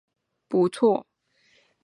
[0.03, 0.07] 柿子也
[0.63, 1.05] 不错